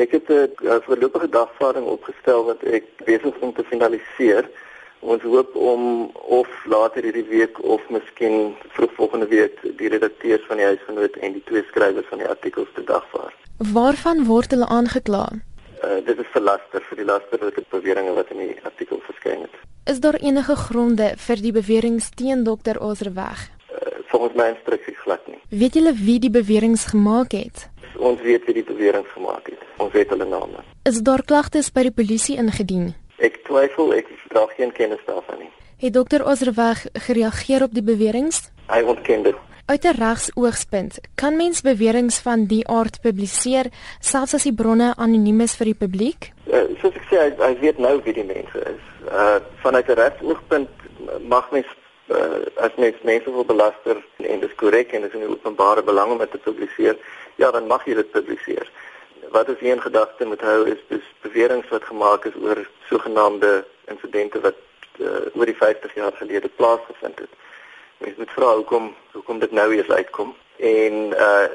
[0.00, 4.50] Ek het 'n voorlopige dagvaarding opgestel wat ek besig is om te finaliseer.
[5.00, 10.56] Ons hoop om of later hierdie week of miskien vroeg volgende week die redakteurs van
[10.56, 13.36] die huisgenoot en die twee skrywers van die artikels te dagvaard.
[13.56, 15.28] Waarvan word hulle aangekla?
[15.84, 19.54] Uh, dit is verlaster vir die lasterlike beweringe wat in die artikel verskyn het.
[19.84, 23.48] Is daar enige gronde vir die beweringe teen dokter Oserweg?
[23.72, 23.78] Uh,
[24.12, 25.40] volgens my instruksies glad nie.
[25.48, 27.69] Weet julle wie die beweringe gemaak het?
[28.00, 29.60] Ons weet wie die beweringe gemaak het.
[29.76, 30.64] Ons weet hulle name.
[30.88, 32.94] Is daar klagtes by die polisie ingedien?
[33.20, 35.50] Ek twyfel, ek dra geen kennis daarvan nie.
[35.80, 38.48] Het dokter Oserweg gereageer op die beweringe?
[38.72, 39.36] Hy ontken dit.
[39.70, 43.66] Uit 'n regsoogspunt, kan mens beweringe van die aard publiseer
[44.00, 46.32] selfs as die bronne anoniem is vir die publiek?
[46.46, 48.82] Uh, soos ek sê, hy, hy weet nou wie die mense is.
[49.06, 50.68] Uh vanuit 'n regsoogpunt
[51.28, 51.66] mag mens
[52.20, 55.82] uh, as mens mense wil belaster en dit is korrek en dit is in openbare
[55.82, 56.96] belang om dit te publiseer,
[57.40, 58.70] ja, dan mag jy dit publiseer
[59.30, 63.64] wat ons hier in gedagte moet hou is dis beweringe wat gemaak is oor sogenaamde
[63.92, 64.58] insidente wat
[64.98, 67.32] uh, oor die 50 jaar gelede plaasgevind het.
[67.98, 70.34] Mens moet vra hoekom hoekom dit nou eers uitkom.
[70.56, 71.48] En uh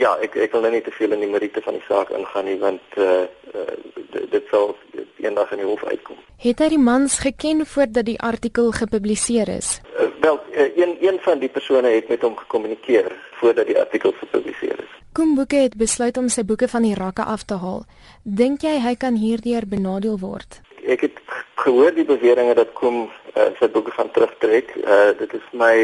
[0.00, 2.46] ja, ek ek wil nou nie te veel in die meriete van die saak ingaan
[2.48, 4.72] nie want uh, uh dit sal
[5.20, 6.16] eendag in die hof uitkom.
[6.40, 9.74] Het hy die mans geken voordat die artikel gepubliseer is?
[10.20, 14.78] Wel, uh, een een van die persone het met hom gekommunikeer voordat die artikel gepubliseer
[14.78, 14.98] is.
[15.34, 17.84] Boeke het besluit om sy boeke van die rakke af te haal.
[18.22, 20.60] Dink jy hy kan hierdeur benadeel word?
[20.84, 21.18] Ek het
[21.60, 24.72] gehoor die beweringe dat Koen uh, sy boeke van terugtrek.
[24.84, 25.74] Uh, dit is my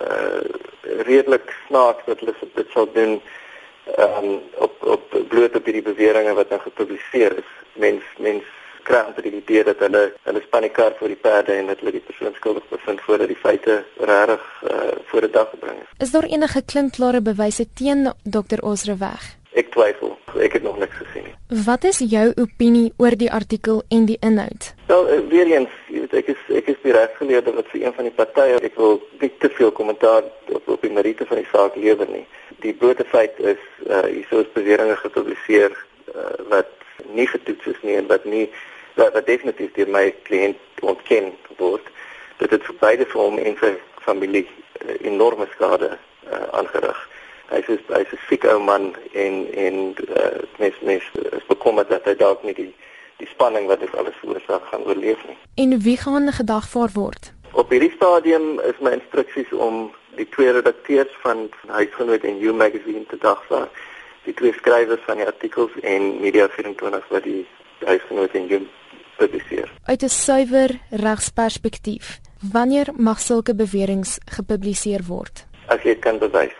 [0.00, 0.42] uh,
[1.06, 3.18] redelik snaaks dat hulle dit sal doen
[3.98, 4.30] um,
[4.66, 7.50] op op bloot op hierdie beweringe wat nou gepubliseer is.
[7.72, 8.46] Mens mens
[8.88, 11.80] kry amper die idee dat hulle hulle span die kar voor die perde en dat
[11.82, 13.78] hulle die persoon skuldig bevind voordat die feite
[14.10, 15.94] regtig uh, voor die dag gebring is.
[16.06, 18.60] Is daar enige klinkklare bewyse teen Dr.
[18.60, 19.32] Osreweg?
[19.54, 20.16] Ek twyfel.
[20.42, 21.34] Ek het nog niks gesien nie.
[21.64, 24.72] Wat is jou opinie oor die artikel en die inhoud?
[24.90, 27.94] Wel, uh, weer eens, jy weet ek is ek is die regsgeleerde wat vir een
[27.98, 30.26] van die partye ek wil nie te veel kommentaar
[30.58, 32.24] op op die meriete van die saak lewer nie.
[32.66, 35.70] Die blote feit is uh hier is beweringe gepubliseer
[36.14, 36.72] uh, wat
[37.14, 38.48] nie getoets is nie en wat nie
[38.94, 41.90] wat, wat definitief deur my kliënt ontken word
[42.38, 43.72] dat dit vir beide vir hom en sy
[44.04, 47.00] familie uh, enorme skade uh, aangerig.
[47.52, 49.76] Hy is hy is 'n siek ou man en en
[50.08, 51.04] uh, mens mens
[51.38, 52.72] is bekommerd dat hy dalk nie die
[53.22, 55.36] die spanning wat dit alles veroorsaak gaan oorleef nie.
[55.54, 57.32] En wie gaan gedagvaar word?
[57.52, 62.54] Op hierdie stadium is my instruksies om die twee redakteurs van, van Huisgenoot en You
[62.54, 63.68] Magazine te dagvaar,
[64.24, 67.46] die twee skrywers van die artikels en Media 24 wat die
[67.86, 68.60] Huisgenoot en You
[69.16, 69.70] publiseer.
[69.84, 72.20] Uit 'n suiwer regsperspektief,
[72.52, 75.46] wanneer mag sulke beweringe gepubliseer word?
[75.66, 76.54] As jy kan bewys